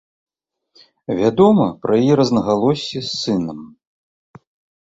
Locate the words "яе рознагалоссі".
2.01-2.97